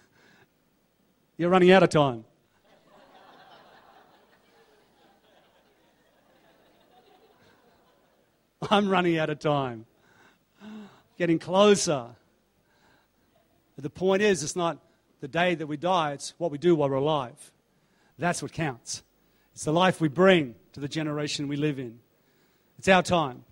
[1.37, 2.25] You're running out of time.
[8.71, 9.85] I'm running out of time.
[11.17, 12.07] Getting closer.
[13.77, 14.79] But the point is, it's not
[15.21, 17.53] the day that we die, it's what we do while we're alive.
[18.19, 19.03] That's what counts.
[19.55, 21.99] It's the life we bring to the generation we live in.
[22.79, 23.45] It's our time.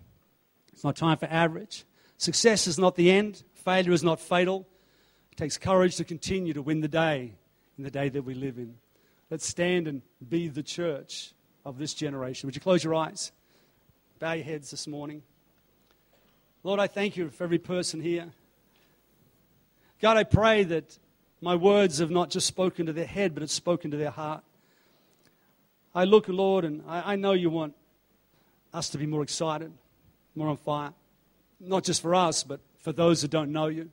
[0.71, 1.85] It's not time for average.
[2.17, 4.67] Success is not the end, failure is not fatal.
[5.31, 7.33] It takes courage to continue to win the day
[7.77, 8.75] in the day that we live in.
[9.29, 11.33] Let's stand and be the church
[11.65, 12.47] of this generation.
[12.47, 13.31] Would you close your eyes?
[14.19, 15.23] Bow your heads this morning.
[16.65, 18.31] Lord, I thank you for every person here.
[20.01, 20.97] God, I pray that
[21.41, 24.45] my words have not just spoken to their head, but it's spoken to their heart.
[25.93, 27.73] I look, Lord, and I, I know you want
[28.73, 29.73] us to be more excited,
[30.35, 30.93] more on fire.
[31.59, 33.89] Not just for us, but for those who don't know you.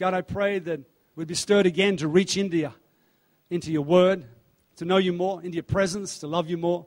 [0.00, 0.80] God, I pray that
[1.14, 2.74] we'd be stirred again to reach into you,
[3.48, 4.24] into your word,
[4.76, 6.84] to know you more, into your presence, to love you more.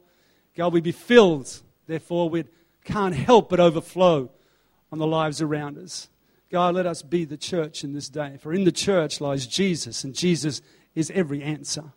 [0.58, 2.43] God, we'd be filled, therefore, we
[2.84, 4.30] can't help but overflow
[4.92, 6.10] on the lives around us.
[6.52, 8.38] God, let us be the church in this day.
[8.39, 10.62] For in the church lies Jesus, and Jesus
[10.96, 11.94] is every answer.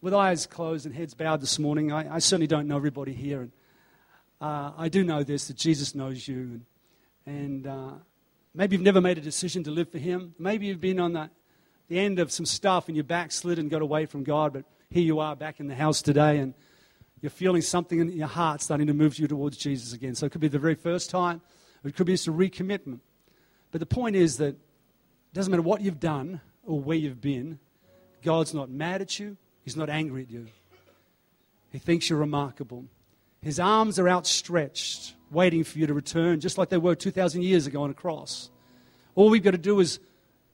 [0.00, 3.42] With eyes closed and heads bowed this morning, I, I certainly don't know everybody here.
[3.42, 3.52] And
[4.40, 6.36] uh, I do know this that Jesus knows you.
[6.36, 6.64] And,
[7.26, 7.92] and uh,
[8.54, 10.34] maybe you've never made a decision to live for Him.
[10.38, 11.30] Maybe you've been on the,
[11.88, 15.02] the end of some stuff and you backslid and got away from God, but here
[15.02, 16.54] you are back in the house today and
[17.20, 20.14] you're feeling something in your heart starting to move you towards Jesus again.
[20.14, 21.40] So it could be the very first time,
[21.84, 23.00] it could be just a recommitment.
[23.70, 24.58] But the point is that it
[25.34, 27.58] doesn't matter what you've done or where you've been,
[28.22, 30.46] God's not mad at you, He's not angry at you.
[31.70, 32.84] He thinks you're remarkable.
[33.42, 37.66] His arms are outstretched, waiting for you to return, just like they were 2,000 years
[37.66, 38.50] ago on a cross.
[39.14, 39.98] All we've got to do is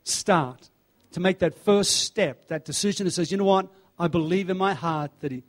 [0.04, 0.70] start
[1.12, 3.68] to make that first step, that decision that says, you know what?
[3.98, 5.42] I believe in my heart that He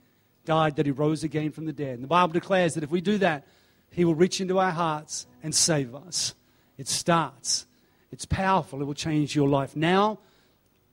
[0.45, 1.95] died, that He rose again from the dead.
[1.95, 3.45] And the Bible declares that if we do that,
[3.91, 6.35] He will reach into our hearts and save us.
[6.77, 7.65] It starts.
[8.11, 8.81] It's powerful.
[8.81, 10.19] It will change your life now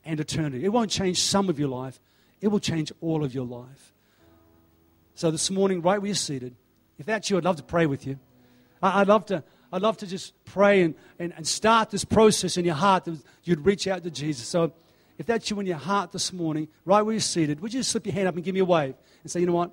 [0.05, 0.65] and eternity.
[0.65, 2.01] It won't change some of your life,
[2.41, 3.93] it will change all of your life.
[5.15, 6.55] So this morning, right where you're seated,
[6.99, 8.19] if that's you, I'd love to pray with you.
[8.83, 9.43] I'd love to,
[9.73, 13.19] I'd love to just pray and, and, and start this process in your heart that
[13.45, 14.47] you'd reach out to Jesus.
[14.47, 14.73] So
[15.19, 17.91] if that's you in your heart this morning, right where you're seated, would you just
[17.91, 19.71] slip your hand up and give me a wave and say, you know what?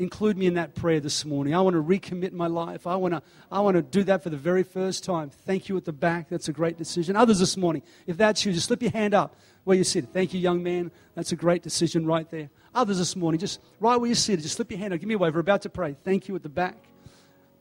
[0.00, 1.54] Include me in that prayer this morning.
[1.56, 2.86] I want to recommit my life.
[2.86, 5.28] I want to, I want to do that for the very first time.
[5.28, 6.28] Thank you at the back.
[6.28, 7.16] That's a great decision.
[7.16, 9.34] Others this morning, if that's you, just slip your hand up
[9.64, 10.08] where you sit.
[10.12, 10.92] Thank you, young man.
[11.16, 12.48] That's a great decision right there.
[12.76, 15.00] Others this morning, just right where you sit, just slip your hand up.
[15.00, 15.34] Give me a wave.
[15.34, 15.96] We're about to pray.
[16.04, 16.76] Thank you at the back.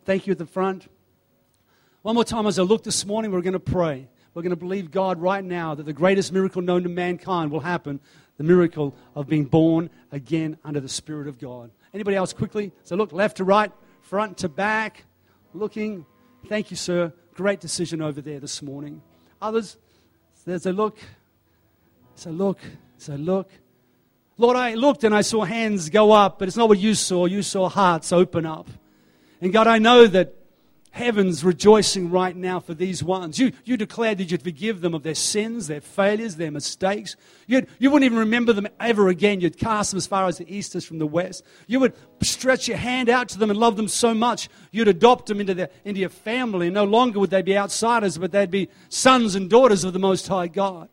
[0.05, 0.87] Thank you at the front.
[2.03, 4.07] One more time as I look this morning, we're going to pray.
[4.35, 7.61] We're going to believe God right now that the greatest miracle known to mankind will
[7.61, 7.99] happen
[8.37, 11.71] the miracle of being born again under the Spirit of God.
[11.97, 12.71] Anybody else quickly?
[12.83, 13.71] So look left to right,
[14.01, 15.03] front to back,
[15.55, 16.05] looking.
[16.47, 17.11] Thank you, sir.
[17.33, 19.01] Great decision over there this morning.
[19.41, 19.77] Others,
[20.45, 20.99] there's a look.
[22.13, 22.59] So look.
[22.99, 23.49] So look.
[24.37, 27.25] Lord, I looked and I saw hands go up, but it's not what you saw.
[27.25, 28.67] You saw hearts open up.
[29.41, 30.35] And God, I know that
[30.97, 33.37] heaven's rejoicing right now for these ones.
[33.37, 37.15] You, you declared that you'd forgive them of their sins, their failures, their mistakes.
[37.45, 39.39] You'd, you wouldn't even remember them ever again.
[39.39, 41.45] You'd cast them as far as the east is from the west.
[41.67, 41.93] You would
[42.23, 45.53] stretch your hand out to them and love them so much, you'd adopt them into,
[45.53, 46.69] their, into your family.
[46.71, 50.27] No longer would they be outsiders, but they'd be sons and daughters of the Most
[50.27, 50.89] High God.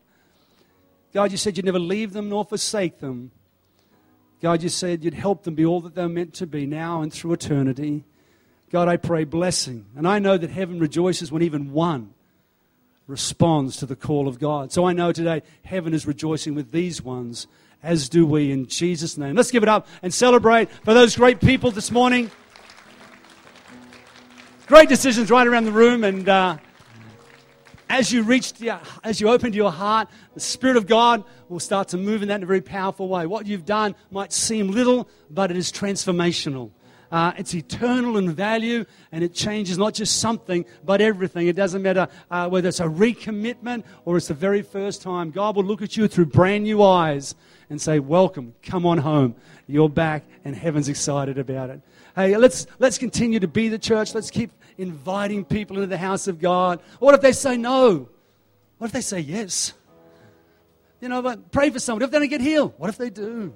[1.13, 3.31] God, you said you'd never leave them nor forsake them.
[4.41, 7.11] God, you said you'd help them be all that they're meant to be now and
[7.11, 8.03] through eternity.
[8.75, 9.85] God, I pray blessing.
[9.95, 12.13] And I know that heaven rejoices when even one
[13.07, 14.73] responds to the call of God.
[14.73, 17.47] So I know today heaven is rejoicing with these ones,
[17.81, 19.33] as do we in Jesus' name.
[19.33, 22.29] Let's give it up and celebrate for those great people this morning.
[24.67, 26.57] Great decisions right around the room, and uh,
[27.89, 31.61] as you reach, the, as you open to your heart, the Spirit of God will
[31.61, 33.25] start to move in that in a very powerful way.
[33.25, 36.71] What you've done might seem little, but it is transformational.
[37.11, 41.47] Uh, it's eternal in value, and it changes not just something, but everything.
[41.47, 45.31] It doesn't matter uh, whether it's a recommitment or it's the very first time.
[45.31, 47.35] God will look at you through brand new eyes
[47.69, 49.35] and say, Welcome, come on home.
[49.67, 51.81] You're back, and heaven's excited about it.
[52.15, 54.13] Hey, let's, let's continue to be the church.
[54.13, 56.81] Let's keep inviting people into the house of God.
[56.99, 58.09] What if they say no?
[58.77, 59.73] What if they say yes?
[61.01, 62.01] You know, but pray for someone.
[62.01, 62.73] What if they don't get healed?
[62.77, 63.53] What if they do?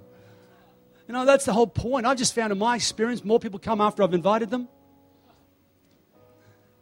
[1.09, 2.05] You know, that's the whole point.
[2.05, 4.67] I've just found in my experience more people come after I've invited them.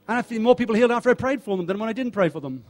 [0.06, 2.12] And I feel more people healed after I prayed for them than when I didn't
[2.12, 2.66] pray for them.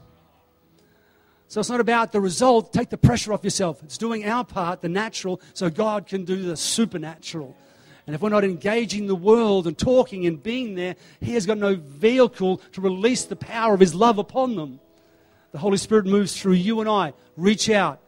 [1.47, 2.71] So it's not about the result.
[2.73, 3.81] Take the pressure off yourself.
[3.81, 7.57] It's doing our part, the natural, so God can do the supernatural.
[8.05, 11.57] And if we're not engaging the world and talking and being there, He has got
[11.57, 14.79] no vehicle to release the power of His love upon them.
[15.53, 17.13] The Holy Spirit moves through you and I.
[17.35, 17.99] Reach out,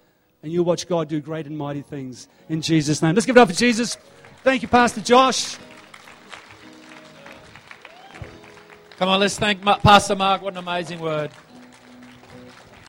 [0.44, 3.16] and you'll watch God do great and mighty things in Jesus' name.
[3.16, 3.98] Let's give it up for Jesus.
[4.44, 5.58] Thank you, Pastor Josh.
[8.98, 10.42] Come on, let's thank Pastor Mark.
[10.42, 11.32] What an amazing word.